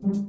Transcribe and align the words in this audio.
thank 0.00 0.16
you. 0.16 0.21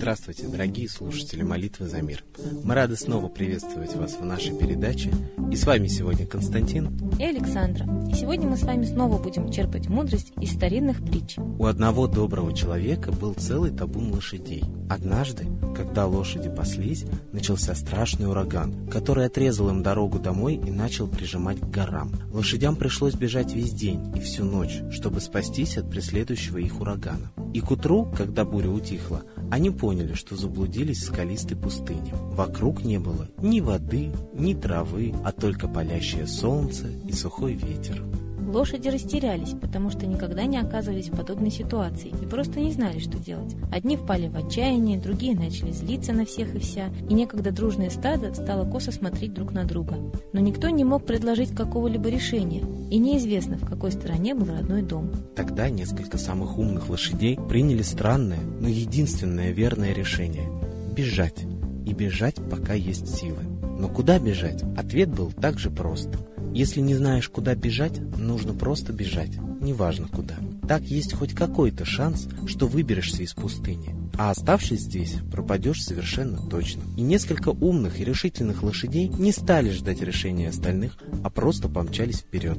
Здравствуйте, 0.00 0.48
дорогие 0.48 0.88
слушатели 0.88 1.42
молитвы 1.42 1.86
за 1.86 2.00
мир. 2.00 2.24
Мы 2.64 2.74
рады 2.74 2.96
снова 2.96 3.28
приветствовать 3.28 3.94
вас 3.94 4.14
в 4.14 4.24
нашей 4.24 4.56
передаче. 4.56 5.12
И 5.52 5.56
с 5.56 5.66
вами 5.66 5.88
сегодня 5.88 6.26
Константин 6.26 6.98
и 7.18 7.22
Александра. 7.22 7.86
И 8.10 8.14
сегодня 8.14 8.48
мы 8.48 8.56
с 8.56 8.62
вами 8.62 8.86
снова 8.86 9.18
будем 9.18 9.52
черпать 9.52 9.90
мудрость 9.90 10.32
из 10.40 10.54
старинных 10.54 11.04
притч. 11.04 11.36
У 11.36 11.66
одного 11.66 12.06
доброго 12.06 12.54
человека 12.54 13.12
был 13.12 13.34
целый 13.34 13.72
табун 13.72 14.10
лошадей. 14.10 14.64
Однажды, 14.88 15.46
когда 15.76 16.06
лошади 16.06 16.48
паслись, 16.48 17.04
начался 17.32 17.74
страшный 17.74 18.26
ураган, 18.26 18.88
который 18.88 19.26
отрезал 19.26 19.68
им 19.68 19.82
дорогу 19.82 20.18
домой 20.18 20.54
и 20.54 20.70
начал 20.70 21.08
прижимать 21.08 21.60
к 21.60 21.68
горам. 21.68 22.10
Лошадям 22.32 22.76
пришлось 22.76 23.14
бежать 23.14 23.52
весь 23.52 23.74
день 23.74 24.16
и 24.16 24.20
всю 24.20 24.44
ночь, 24.44 24.80
чтобы 24.92 25.20
спастись 25.20 25.76
от 25.76 25.90
преследующего 25.90 26.56
их 26.56 26.80
урагана. 26.80 27.32
И 27.52 27.60
к 27.60 27.70
утру, 27.70 28.10
когда 28.16 28.44
буря 28.44 28.70
утихла, 28.70 29.24
они 29.50 29.70
поняли, 29.70 30.14
что 30.14 30.36
заблудились 30.36 30.98
в 30.98 31.06
скалистой 31.06 31.56
пустыне. 31.56 32.12
Вокруг 32.32 32.84
не 32.84 32.98
было 32.98 33.28
ни 33.38 33.60
воды, 33.60 34.12
ни 34.32 34.54
травы, 34.54 35.12
а 35.24 35.32
только 35.32 35.68
палящее 35.68 36.26
солнце 36.26 36.88
и 37.06 37.12
сухой 37.12 37.54
ветер. 37.54 38.02
Лошади 38.50 38.88
растерялись, 38.88 39.54
потому 39.60 39.90
что 39.90 40.06
никогда 40.06 40.44
не 40.44 40.58
оказывались 40.58 41.08
в 41.08 41.16
подобной 41.16 41.52
ситуации 41.52 42.08
и 42.20 42.26
просто 42.26 42.58
не 42.58 42.72
знали, 42.72 42.98
что 42.98 43.16
делать. 43.16 43.54
Одни 43.70 43.96
впали 43.96 44.26
в 44.26 44.36
отчаяние, 44.36 44.98
другие 44.98 45.36
начали 45.36 45.70
злиться 45.70 46.12
на 46.12 46.26
всех 46.26 46.56
и 46.56 46.58
вся, 46.58 46.88
и 47.08 47.14
некогда 47.14 47.52
дружное 47.52 47.90
стадо 47.90 48.34
стало 48.34 48.68
косо 48.68 48.90
смотреть 48.90 49.34
друг 49.34 49.52
на 49.52 49.64
друга. 49.64 49.98
Но 50.32 50.40
никто 50.40 50.68
не 50.68 50.82
мог 50.82 51.06
предложить 51.06 51.54
какого-либо 51.54 52.08
решения, 52.08 52.62
и 52.90 52.98
неизвестно, 52.98 53.56
в 53.56 53.64
какой 53.64 53.92
стороне 53.92 54.34
был 54.34 54.46
родной 54.46 54.82
дом. 54.82 55.12
Тогда 55.36 55.70
несколько 55.70 56.18
самых 56.18 56.58
умных 56.58 56.88
лошадей 56.88 57.38
приняли 57.48 57.82
странное, 57.82 58.40
но 58.60 58.66
единственное 58.66 59.52
верное 59.52 59.94
решение– 59.94 60.50
бежать. 60.96 61.44
И 61.86 61.94
бежать, 61.94 62.36
пока 62.50 62.74
есть 62.74 63.16
силы. 63.16 63.44
Но 63.78 63.88
куда 63.88 64.18
бежать? 64.18 64.62
Ответ 64.76 65.08
был 65.08 65.30
также 65.30 65.70
прост– 65.70 66.08
если 66.52 66.80
не 66.80 66.94
знаешь, 66.94 67.28
куда 67.28 67.54
бежать, 67.54 68.00
нужно 68.16 68.54
просто 68.54 68.92
бежать, 68.92 69.30
неважно 69.60 70.08
куда. 70.08 70.36
Так 70.66 70.82
есть 70.82 71.14
хоть 71.14 71.34
какой-то 71.34 71.84
шанс, 71.84 72.28
что 72.46 72.66
выберешься 72.66 73.22
из 73.22 73.34
пустыни. 73.34 73.94
А 74.18 74.30
оставшись 74.30 74.82
здесь, 74.82 75.16
пропадешь 75.32 75.82
совершенно 75.82 76.38
точно. 76.48 76.82
И 76.96 77.02
несколько 77.02 77.50
умных 77.50 78.00
и 78.00 78.04
решительных 78.04 78.62
лошадей 78.62 79.08
не 79.08 79.32
стали 79.32 79.70
ждать 79.70 80.02
решения 80.02 80.48
остальных, 80.48 80.98
а 81.24 81.30
просто 81.30 81.68
помчались 81.68 82.20
вперед. 82.20 82.58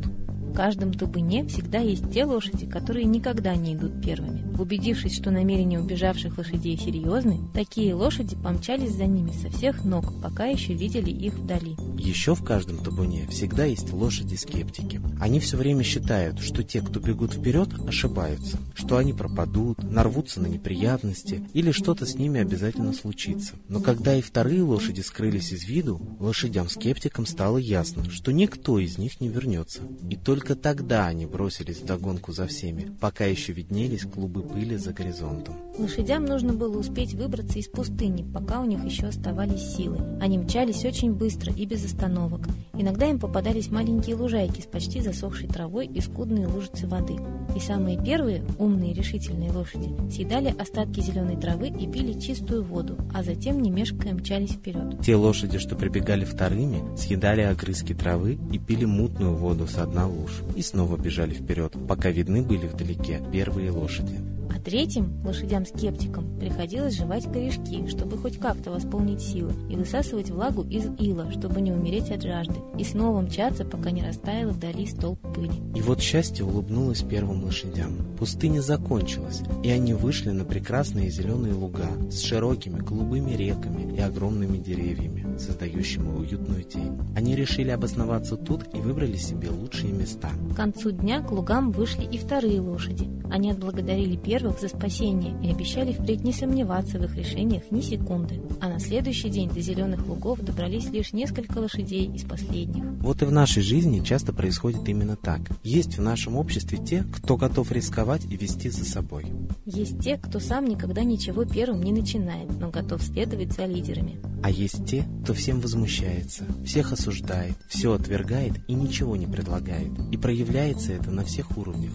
В 0.51 0.53
каждом 0.53 0.93
табуне 0.93 1.45
всегда 1.45 1.79
есть 1.79 2.11
те 2.11 2.25
лошади, 2.25 2.65
которые 2.65 3.05
никогда 3.05 3.55
не 3.55 3.73
идут 3.73 4.01
первыми. 4.01 4.43
Убедившись, 4.59 5.15
что 5.15 5.31
намерения 5.31 5.79
убежавших 5.79 6.37
лошадей 6.37 6.77
серьезны, 6.77 7.39
такие 7.53 7.93
лошади 7.93 8.35
помчались 8.35 8.95
за 8.95 9.05
ними 9.05 9.31
со 9.31 9.49
всех 9.49 9.85
ног, 9.85 10.21
пока 10.21 10.47
еще 10.47 10.73
видели 10.73 11.09
их 11.09 11.35
вдали. 11.35 11.77
Еще 12.01 12.33
в 12.33 12.43
каждом 12.43 12.79
табуне 12.79 13.27
всегда 13.29 13.65
есть 13.65 13.93
лошади-скептики. 13.93 14.99
Они 15.19 15.39
все 15.39 15.55
время 15.55 15.83
считают, 15.83 16.39
что 16.39 16.63
те, 16.63 16.81
кто 16.81 16.99
бегут 16.99 17.33
вперед, 17.33 17.69
ошибаются, 17.87 18.57
что 18.73 18.97
они 18.97 19.13
пропадут, 19.13 19.83
нарвутся 19.83 20.41
на 20.41 20.47
неприятности 20.47 21.47
или 21.53 21.71
что-то 21.71 22.07
с 22.07 22.15
ними 22.15 22.41
обязательно 22.41 22.93
случится. 22.93 23.53
Но 23.67 23.81
когда 23.81 24.15
и 24.15 24.21
вторые 24.21 24.63
лошади 24.63 25.01
скрылись 25.01 25.51
из 25.51 25.65
виду, 25.65 26.01
лошадям-скептикам 26.19 27.27
стало 27.27 27.59
ясно, 27.59 28.09
что 28.09 28.31
никто 28.31 28.79
из 28.79 28.97
них 28.97 29.21
не 29.21 29.29
вернется. 29.29 29.81
И 30.09 30.15
только 30.15 30.55
тогда 30.55 31.05
они 31.05 31.27
бросились 31.27 31.81
в 31.81 31.85
догонку 31.85 32.31
за 32.31 32.47
всеми, 32.47 32.91
пока 32.99 33.25
еще 33.25 33.53
виднелись 33.53 34.07
клубы 34.11 34.41
пыли 34.41 34.75
за 34.75 34.91
горизонтом. 34.91 35.55
Лошадям 35.77 36.25
нужно 36.25 36.53
было 36.53 36.79
успеть 36.79 37.13
выбраться 37.13 37.59
из 37.59 37.67
пустыни, 37.67 38.25
пока 38.33 38.59
у 38.59 38.65
них 38.65 38.83
еще 38.83 39.05
оставались 39.05 39.75
силы. 39.75 39.99
Они 40.19 40.39
мчались 40.39 40.83
очень 40.83 41.13
быстро 41.13 41.53
и 41.53 41.65
без 41.65 41.90
остановок. 41.91 42.47
Иногда 42.73 43.07
им 43.07 43.19
попадались 43.19 43.69
маленькие 43.69 44.15
лужайки 44.15 44.61
с 44.61 44.65
почти 44.65 45.01
засохшей 45.01 45.47
травой 45.47 45.85
и 45.85 45.99
скудные 46.01 46.47
лужицы 46.47 46.87
воды. 46.87 47.15
И 47.55 47.59
самые 47.59 48.01
первые, 48.01 48.43
умные 48.57 48.93
решительные 48.93 49.51
лошади, 49.51 49.89
съедали 50.09 50.55
остатки 50.57 51.01
зеленой 51.01 51.37
травы 51.37 51.67
и 51.67 51.87
пили 51.87 52.19
чистую 52.19 52.63
воду, 52.63 52.97
а 53.13 53.23
затем, 53.23 53.61
не 53.61 53.69
мешкая, 53.69 54.13
мчались 54.13 54.51
вперед. 54.51 55.01
Те 55.05 55.15
лошади, 55.15 55.57
что 55.57 55.75
прибегали 55.75 56.25
вторыми, 56.25 56.95
съедали 56.95 57.41
огрызки 57.41 57.93
травы 57.93 58.39
и 58.51 58.57
пили 58.57 58.85
мутную 58.85 59.35
воду 59.35 59.67
с 59.67 59.85
дна 59.85 60.07
луж 60.07 60.41
и 60.55 60.61
снова 60.61 60.97
бежали 60.97 61.33
вперед, 61.33 61.75
пока 61.87 62.09
видны 62.09 62.41
были 62.41 62.67
вдалеке 62.67 63.21
первые 63.31 63.71
лошади 63.71 64.17
третьим, 64.61 65.21
лошадям-скептикам, 65.25 66.39
приходилось 66.39 66.95
жевать 66.95 67.31
корешки, 67.31 67.87
чтобы 67.87 68.17
хоть 68.17 68.37
как-то 68.37 68.71
восполнить 68.71 69.21
силы, 69.21 69.53
и 69.69 69.75
высасывать 69.75 70.29
влагу 70.29 70.63
из 70.63 70.85
ила, 70.99 71.31
чтобы 71.31 71.61
не 71.61 71.71
умереть 71.71 72.11
от 72.11 72.23
жажды, 72.23 72.55
и 72.77 72.83
снова 72.83 73.21
мчаться, 73.21 73.65
пока 73.65 73.91
не 73.91 74.03
растаял 74.03 74.49
вдали 74.49 74.85
столб 74.85 75.19
пыли. 75.33 75.51
И 75.75 75.81
вот 75.81 76.01
счастье 76.01 76.45
улыбнулось 76.45 77.01
первым 77.01 77.43
лошадям. 77.43 78.15
Пустыня 78.17 78.61
закончилась, 78.61 79.41
и 79.63 79.69
они 79.69 79.93
вышли 79.93 80.29
на 80.29 80.45
прекрасные 80.45 81.09
зеленые 81.09 81.53
луга 81.53 81.87
с 82.09 82.21
широкими 82.21 82.79
голубыми 82.79 83.31
реками 83.31 83.95
и 83.95 83.99
огромными 83.99 84.57
деревьями, 84.57 85.37
создающими 85.37 86.07
уютную 86.07 86.63
тень. 86.63 86.99
Они 87.15 87.35
решили 87.35 87.69
обосноваться 87.69 88.37
тут 88.37 88.63
и 88.73 88.77
выбрали 88.77 89.15
себе 89.17 89.49
лучшие 89.49 89.91
места. 89.91 90.29
К 90.51 90.55
концу 90.55 90.91
дня 90.91 91.21
к 91.21 91.31
лугам 91.31 91.71
вышли 91.71 92.03
и 92.03 92.17
вторые 92.17 92.61
лошади. 92.61 93.09
Они 93.31 93.51
отблагодарили 93.51 94.17
первых 94.17 94.50
первых 94.51 94.59
за 94.59 94.67
спасение 94.69 95.33
и 95.41 95.51
обещали 95.51 95.93
впредь 95.93 96.23
не 96.23 96.33
сомневаться 96.33 96.99
в 96.99 97.03
их 97.03 97.15
решениях 97.15 97.63
ни 97.71 97.81
секунды. 97.81 98.41
А 98.59 98.69
на 98.69 98.79
следующий 98.79 99.29
день 99.29 99.49
до 99.49 99.61
зеленых 99.61 100.05
лугов 100.07 100.39
добрались 100.39 100.89
лишь 100.89 101.13
несколько 101.13 101.57
лошадей 101.59 102.11
из 102.13 102.23
последних. 102.23 102.83
Вот 103.01 103.21
и 103.21 103.25
в 103.25 103.31
нашей 103.31 103.63
жизни 103.63 104.03
часто 104.03 104.33
происходит 104.33 104.87
именно 104.87 105.15
так. 105.15 105.41
Есть 105.63 105.97
в 105.97 106.01
нашем 106.01 106.37
обществе 106.37 106.77
те, 106.77 107.03
кто 107.03 107.37
готов 107.37 107.71
рисковать 107.71 108.25
и 108.25 108.37
вести 108.37 108.69
за 108.69 108.85
собой. 108.85 109.25
Есть 109.65 109.99
те, 109.99 110.17
кто 110.17 110.39
сам 110.39 110.65
никогда 110.65 111.03
ничего 111.03 111.45
первым 111.45 111.83
не 111.83 111.91
начинает, 111.91 112.49
но 112.59 112.69
готов 112.69 113.01
следовать 113.01 113.53
за 113.53 113.65
лидерами. 113.65 114.19
А 114.43 114.49
есть 114.49 114.85
те, 114.85 115.05
кто 115.23 115.33
всем 115.33 115.59
возмущается, 115.59 116.45
всех 116.65 116.91
осуждает, 116.91 117.55
все 117.67 117.93
отвергает 117.93 118.53
и 118.67 118.73
ничего 118.73 119.15
не 119.15 119.27
предлагает. 119.27 119.91
И 120.11 120.17
проявляется 120.17 120.93
это 120.93 121.11
на 121.11 121.23
всех 121.23 121.57
уровнях. 121.57 121.91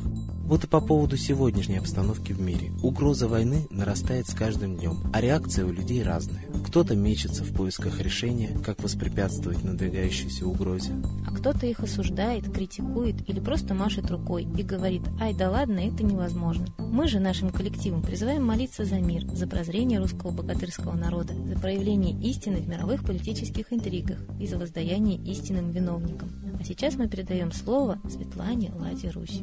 Вот 0.47 0.63
и 0.63 0.69
по 0.69 0.81
поводу 0.81 1.17
сегодняшней 1.17 1.79
обстановки 1.79 2.33
в 2.33 2.41
мире. 2.41 2.71
Угроза 2.81 3.27
войны 3.27 3.67
нарастает 3.71 4.29
с 4.29 4.35
каждым 4.35 4.77
днем, 4.77 4.99
а 5.13 5.21
реакция 5.21 5.65
у 5.67 5.73
людей 5.73 6.05
разная. 6.05 6.45
Кто-то 6.65 6.95
мечется 6.95 7.43
в 7.43 7.53
поисках 7.53 8.01
решения, 8.01 8.57
как 8.65 8.81
воспрепятствовать 8.81 9.65
надвигающейся 9.65 10.47
угрозе. 10.47 10.93
А 11.27 11.35
кто-то 11.35 11.67
их 11.67 11.81
осуждает, 11.81 12.49
критикует 12.53 13.29
или 13.29 13.41
просто 13.41 13.75
машет 13.75 14.09
рукой 14.09 14.47
и 14.57 14.63
говорит 14.63 15.03
«Ай, 15.21 15.35
да 15.35 15.51
ладно, 15.51 15.81
это 15.81 16.05
невозможно». 16.05 16.67
Мы 16.79 17.09
же 17.09 17.19
нашим 17.19 17.51
коллективом 17.51 18.03
призываем 18.03 18.45
молиться 18.45 18.85
за 18.85 19.01
мир, 19.01 19.27
за 19.27 19.49
прозрение 19.49 19.99
русского 19.99 20.31
богатырского 20.31 20.95
народа, 20.95 21.35
за 21.35 21.59
проявление 21.59 22.17
истины 22.21 22.59
в 22.59 22.69
мировых 22.69 23.05
политических 23.05 23.73
интригах 23.73 24.19
и 24.39 24.47
за 24.47 24.59
воздаяние 24.59 25.19
истинным 25.19 25.73
виновникам. 25.73 26.31
А 26.61 26.63
сейчас 26.63 26.95
мы 26.95 27.09
передаем 27.09 27.51
слово 27.51 27.99
Светлане 28.09 28.73
Ладе 28.79 29.11
Русь. 29.11 29.43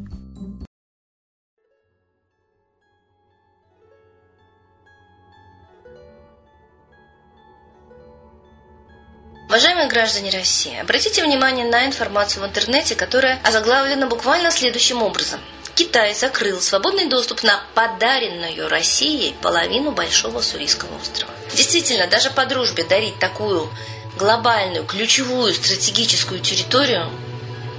Уважаемые 9.84 10.02
граждане 10.02 10.30
России, 10.30 10.80
обратите 10.80 11.22
внимание 11.22 11.66
на 11.66 11.86
информацию 11.86 12.42
в 12.42 12.46
интернете, 12.46 12.96
которая 12.96 13.42
озаглавлена 13.44 14.08
буквально 14.08 14.50
следующим 14.50 15.04
образом. 15.04 15.42
Китай 15.76 16.16
закрыл 16.16 16.62
свободный 16.62 17.10
доступ 17.10 17.44
на 17.44 17.62
подаренную 17.76 18.70
Россией 18.70 19.36
половину 19.42 19.92
Большого 19.92 20.40
Сурийского 20.40 20.90
острова. 21.02 21.34
Действительно, 21.54 22.08
даже 22.08 22.30
по 22.30 22.46
дружбе 22.46 22.86
дарить 22.86 23.20
такую 23.20 23.70
глобальную, 24.18 24.86
ключевую 24.86 25.54
стратегическую 25.54 26.40
территорию 26.40 27.12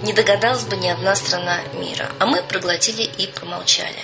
не 0.03 0.13
догадалась 0.13 0.65
бы 0.65 0.77
ни 0.77 0.89
одна 0.89 1.17
страна 1.17 1.59
мира. 1.73 2.11
А 2.19 2.27
мы 2.27 2.43
проглотили 2.43 3.05
и 3.17 3.29
промолчали. 3.29 4.03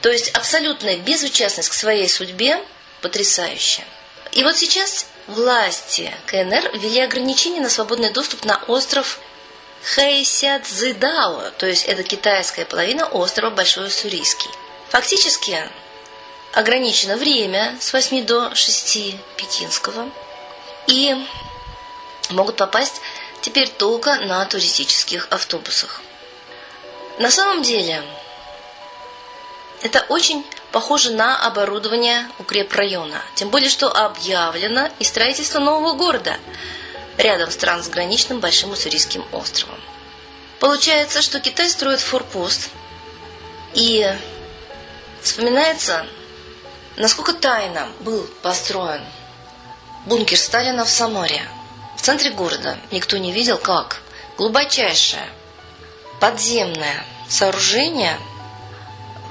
То 0.00 0.10
есть 0.10 0.30
абсолютная 0.30 0.96
безучастность 0.96 1.70
к 1.70 1.74
своей 1.74 2.08
судьбе 2.08 2.60
потрясающая. 3.00 3.84
И 4.30 4.44
вот 4.44 4.56
сейчас 4.56 5.06
власти 5.26 6.14
КНР 6.26 6.70
ввели 6.74 7.00
ограничения 7.00 7.60
на 7.60 7.68
свободный 7.68 8.10
доступ 8.10 8.44
на 8.44 8.62
остров 8.68 9.18
Хэйсядзидао, 9.94 11.50
то 11.58 11.66
есть 11.66 11.84
это 11.84 12.02
китайская 12.02 12.64
половина 12.64 13.06
острова 13.06 13.50
Большой 13.50 13.88
Уссурийский. 13.88 14.50
Фактически 14.90 15.58
ограничено 16.52 17.16
время 17.16 17.76
с 17.80 17.92
8 17.92 18.24
до 18.24 18.54
6 18.54 19.16
пекинского. 19.36 20.10
И 20.86 21.16
могут 22.30 22.56
попасть 22.56 23.00
теперь 23.40 23.68
только 23.68 24.16
на 24.16 24.44
туристических 24.44 25.28
автобусах. 25.30 26.00
На 27.18 27.30
самом 27.30 27.62
деле, 27.62 28.02
это 29.82 30.04
очень 30.08 30.44
похоже 30.72 31.12
на 31.12 31.38
оборудование 31.46 32.28
укрепрайона. 32.38 33.22
Тем 33.34 33.50
более, 33.50 33.68
что 33.68 33.90
объявлено 33.90 34.88
и 34.98 35.04
строительство 35.04 35.60
нового 35.60 35.94
города 35.94 36.36
рядом 37.18 37.50
с 37.50 37.56
трансграничным 37.56 38.40
Большим 38.40 38.72
Уссурийским 38.72 39.24
островом. 39.32 39.78
Получается, 40.58 41.22
что 41.22 41.40
Китай 41.40 41.68
строит 41.68 42.00
форпост, 42.00 42.70
и 43.74 44.10
вспоминается, 45.22 46.06
насколько 46.96 47.32
тайно 47.32 47.88
был 48.00 48.26
построен 48.42 49.02
бункер 50.06 50.38
Сталина 50.38 50.84
в 50.84 50.90
Самаре. 50.90 51.42
В 51.96 52.02
центре 52.02 52.30
города 52.30 52.78
никто 52.90 53.18
не 53.18 53.32
видел, 53.32 53.58
как 53.58 54.00
глубочайшее 54.36 55.28
подземное 56.18 57.04
сооружение– 57.28 58.18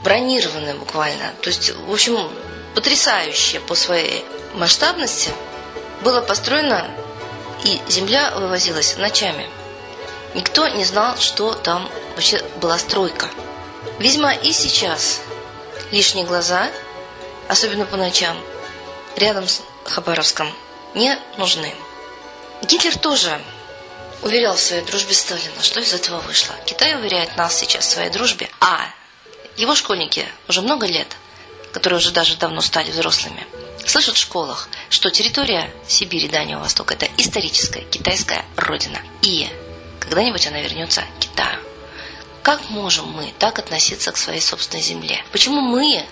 бронированная 0.03 0.75
буквально. 0.75 1.33
То 1.42 1.50
есть, 1.50 1.71
в 1.71 1.92
общем, 1.92 2.30
потрясающее 2.75 3.62
по 3.62 3.75
своей 3.75 4.25
масштабности 4.53 5.31
было 6.01 6.21
построено, 6.21 6.89
и 7.63 7.80
земля 7.88 8.31
вывозилась 8.36 8.98
ночами. 8.98 9.48
Никто 10.33 10.68
не 10.68 10.86
знал, 10.86 11.18
что 11.18 11.53
там 11.53 11.89
вообще 12.15 12.42
была 12.57 12.77
стройка. 12.77 13.30
Видимо, 14.00 14.33
и 14.33 14.51
сейчас 14.51 15.21
лишние 15.92 16.25
глаза, 16.25 16.69
особенно 17.48 17.86
по 17.86 17.98
ночам, 17.98 18.38
рядом 19.15 19.48
с 19.48 19.62
Хабаровском, 19.86 20.51
не 20.95 21.18
нужны. 21.38 21.74
Гитлер 22.63 22.98
тоже 22.98 23.39
уверял 24.21 24.56
в 24.56 24.59
своей 24.59 24.83
дружбе 24.83 25.13
Сталина. 25.13 25.62
Что 25.62 25.80
из 25.80 25.94
этого 25.94 26.19
вышло? 26.21 26.56
Китай 26.65 26.95
уверяет 26.95 27.36
нас 27.38 27.56
сейчас 27.56 27.86
в 27.86 27.89
своей 27.89 28.09
дружбе, 28.09 28.50
а 28.59 28.88
его 29.57 29.75
школьники 29.75 30.25
уже 30.48 30.62
много 30.62 30.86
лет, 30.88 31.18
которые 31.71 31.98
уже 31.98 32.12
даже 32.12 32.38
давно 32.38 32.62
стали 32.62 32.92
взрослыми, 32.92 33.45
слышат 33.86 34.15
в 34.15 34.19
школах, 34.19 34.69
что 34.89 35.09
территория 35.09 35.74
Сибири 35.88 36.27
Дальнего 36.27 36.59
Востока– 36.59 36.94
это 36.95 37.07
историческая 37.18 37.81
китайская 37.81 38.45
родина. 38.56 39.00
И 39.21 39.48
когда-нибудь 40.00 40.48
она 40.48 40.62
вернется 40.62 41.01
к 41.01 41.19
Китаю. 41.19 41.59
Как 42.44 42.69
можем 42.69 43.12
мы 43.12 43.33
так 43.38 43.59
относиться 43.59 44.12
к 44.12 44.18
своей 44.18 44.42
собственной 44.42 44.83
земле? 44.83 45.24
Почему 45.31 45.62
мы 45.62 46.03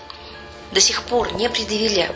до 0.70 0.80
сих 0.80 1.02
пор 1.02 1.32
не 1.34 1.48
предъявили 1.50 2.14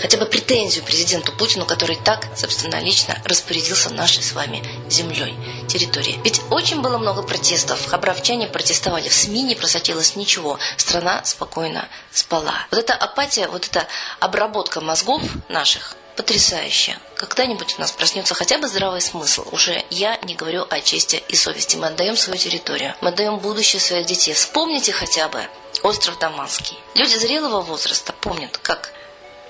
хотя 0.00 0.18
бы 0.18 0.26
претензию 0.26 0.84
президенту 0.84 1.32
Путину, 1.32 1.66
который 1.66 1.96
так, 1.96 2.26
собственно, 2.36 2.80
лично 2.80 3.20
распорядился 3.24 3.90
нашей 3.90 4.22
с 4.22 4.32
вами 4.32 4.62
землей, 4.88 5.34
территорией. 5.68 6.20
Ведь 6.24 6.40
очень 6.50 6.80
было 6.80 6.98
много 6.98 7.22
протестов. 7.22 7.86
Хабаровчане 7.86 8.46
протестовали, 8.46 9.08
в 9.08 9.14
СМИ 9.14 9.42
не 9.42 9.54
просочилось 9.54 10.16
ничего. 10.16 10.58
Страна 10.76 11.24
спокойно 11.24 11.88
спала. 12.12 12.54
Вот 12.70 12.80
эта 12.80 12.94
апатия, 12.94 13.48
вот 13.48 13.66
эта 13.66 13.86
обработка 14.20 14.80
мозгов 14.80 15.22
наших, 15.48 15.94
потрясающе. 16.16 16.98
Когда-нибудь 17.16 17.76
у 17.78 17.80
нас 17.80 17.92
проснется 17.92 18.34
хотя 18.34 18.58
бы 18.58 18.66
здравый 18.66 19.00
смысл. 19.00 19.46
Уже 19.52 19.84
я 19.90 20.18
не 20.22 20.34
говорю 20.34 20.66
о 20.68 20.80
чести 20.80 21.22
и 21.28 21.36
совести. 21.36 21.76
Мы 21.76 21.86
отдаем 21.86 22.16
свою 22.16 22.38
территорию. 22.38 22.94
Мы 23.00 23.10
отдаем 23.10 23.38
будущее 23.38 23.80
своих 23.80 24.06
детей. 24.06 24.34
Вспомните 24.34 24.92
хотя 24.92 25.28
бы 25.28 25.40
остров 25.82 26.18
Даманский. 26.18 26.76
Люди 26.94 27.14
зрелого 27.14 27.60
возраста 27.60 28.12
помнят, 28.12 28.58
как 28.58 28.92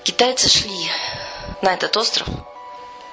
Китайцы 0.03 0.49
шли 0.49 0.89
на 1.61 1.73
этот 1.73 1.95
остров, 1.97 2.27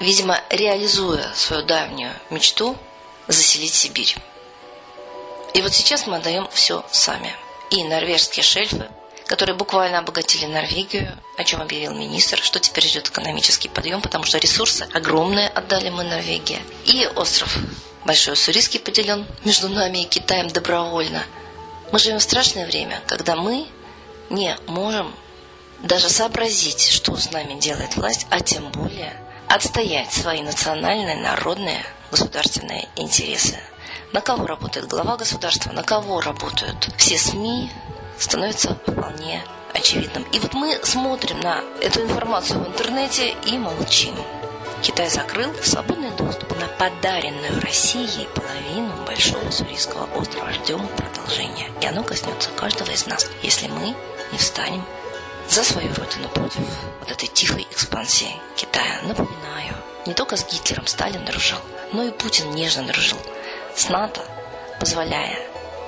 видимо, 0.00 0.40
реализуя 0.50 1.32
свою 1.34 1.64
давнюю 1.64 2.12
мечту 2.30 2.76
заселить 3.28 3.74
Сибирь. 3.74 4.16
И 5.54 5.62
вот 5.62 5.72
сейчас 5.72 6.06
мы 6.06 6.16
отдаем 6.16 6.48
все 6.52 6.84
сами. 6.90 7.34
И 7.70 7.82
норвежские 7.84 8.42
шельфы, 8.42 8.88
которые 9.26 9.56
буквально 9.56 9.98
обогатили 9.98 10.46
Норвегию, 10.46 11.18
о 11.36 11.44
чем 11.44 11.60
объявил 11.60 11.94
министр, 11.94 12.38
что 12.42 12.60
теперь 12.60 12.86
ждет 12.86 13.08
экономический 13.08 13.68
подъем, 13.68 14.00
потому 14.00 14.24
что 14.24 14.38
ресурсы 14.38 14.86
огромные 14.92 15.48
отдали 15.48 15.90
мы 15.90 16.04
Норвегии. 16.04 16.60
И 16.84 17.08
остров 17.16 17.58
Большой 18.06 18.34
Уссурийский 18.34 18.78
поделен 18.78 19.26
между 19.44 19.68
нами 19.68 20.02
и 20.02 20.04
Китаем 20.04 20.46
добровольно. 20.46 21.24
Мы 21.90 21.98
живем 21.98 22.20
в 22.20 22.22
страшное 22.22 22.64
время, 22.64 23.02
когда 23.08 23.34
мы 23.34 23.66
не 24.30 24.56
можем 24.68 25.12
даже 25.81 26.08
сообразить, 26.08 26.88
что 26.88 27.17
с 27.17 27.31
нами 27.31 27.58
делает 27.61 27.96
власть, 27.96 28.26
а 28.31 28.40
тем 28.40 28.70
более 28.73 29.12
отстоять 29.49 30.12
свои 30.12 30.43
национальные, 30.43 31.17
народные, 31.17 31.84
государственные 32.11 32.88
интересы. 32.96 33.58
На 34.12 34.20
кого 34.20 34.46
работает 34.46 34.88
глава 34.88 35.17
государства, 35.17 35.73
на 35.73 35.82
кого 35.82 36.20
работают 36.20 36.88
все 36.96 37.19
СМИ, 37.19 37.70
становится 38.19 38.75
вполне 38.75 39.44
очевидным. 39.75 40.25
И 40.32 40.38
вот 40.38 40.55
мы 40.55 40.78
смотрим 40.82 41.40
на 41.40 41.62
эту 41.82 42.02
информацию 42.02 42.61
в 42.61 42.69
интернете 42.69 43.34
и 43.44 43.58
молчим. 43.58 44.14
Китай 44.82 45.08
закрыл 45.08 45.52
свободный 45.62 46.11
доступ 46.12 46.58
на 46.61 46.67
подаренную 46.79 47.61
Россией 47.61 48.29
половину 48.34 48.93
Большого 49.05 49.50
Сурийского 49.50 50.08
острова. 50.19 50.52
Ждем 50.52 50.87
продолжения. 50.88 51.70
И 51.81 51.87
оно 51.87 52.02
коснется 52.02 52.50
каждого 52.50 52.90
из 52.90 53.06
нас, 53.06 53.26
если 53.43 53.69
мы 53.69 53.94
не 54.32 54.38
встанем 54.38 54.84
за 55.48 55.64
свою 55.64 55.93
родину 55.94 56.28
против 56.28 56.60
вот 57.00 57.10
этой 57.10 57.28
тихой 57.28 57.66
экспансии 57.70 58.37
Китая. 58.56 59.00
Напоминаю, 59.02 59.75
не 60.06 60.14
только 60.14 60.37
с 60.37 60.46
Гитлером 60.46 60.87
Сталин 60.87 61.25
дружил, 61.25 61.58
но 61.93 62.04
и 62.04 62.10
Путин 62.10 62.50
нежно 62.52 62.84
дружил 62.84 63.19
с 63.75 63.88
НАТО, 63.88 64.22
позволяя 64.81 65.38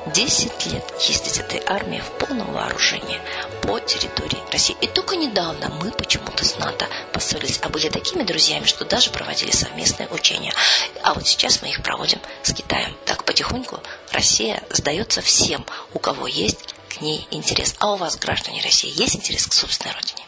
10 0.06 0.66
лет 0.66 0.84
ездить 1.06 1.38
этой 1.38 1.62
армии 1.66 2.00
в 2.00 2.10
полном 2.25 2.52
вооружении 2.52 3.20
по 3.62 3.78
территории 3.81 4.38
России. 4.50 4.76
И 4.81 4.87
только 4.87 5.16
недавно 5.16 5.69
мы 5.69 5.90
почему-то 5.90 6.44
с 6.44 6.56
НАТО 6.58 6.87
поссорились, 7.12 7.58
а 7.62 7.69
были 7.69 7.88
такими 7.88 8.22
друзьями, 8.22 8.64
что 8.64 8.84
даже 8.84 9.10
проводили 9.10 9.50
совместные 9.50 10.08
учения. 10.08 10.55
А 11.02 11.14
вот 11.14 11.26
сейчас 11.26 11.62
мы 11.62 11.69
их 11.69 11.82
проводим 11.82 12.20
с 12.43 12.52
Китаем. 12.52 12.96
Так 13.05 13.25
потихоньку 13.25 13.81
Россия 14.12 14.62
сдается 14.70 15.20
всем, 15.20 15.66
у 15.93 15.99
кого 15.99 16.26
есть 16.26 16.75
ней 17.00 17.26
интерес. 17.30 17.74
А 17.78 17.92
у 17.92 17.96
вас, 17.96 18.16
граждане 18.16 18.62
России, 18.62 18.92
есть 19.00 19.16
интерес 19.16 19.46
к 19.46 19.52
собственной 19.52 19.94
родине? 19.94 20.27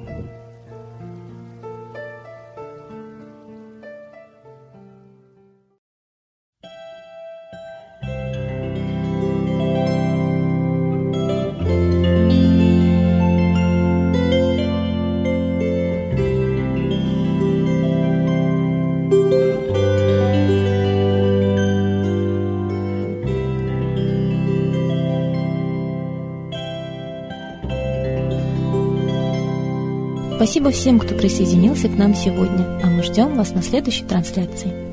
Спасибо 30.41 30.71
всем, 30.71 30.97
кто 30.97 31.13
присоединился 31.13 31.87
к 31.87 31.95
нам 31.95 32.15
сегодня, 32.15 32.65
а 32.81 32.87
мы 32.87 33.03
ждем 33.03 33.37
вас 33.37 33.51
на 33.51 33.61
следующей 33.61 34.05
трансляции. 34.05 34.90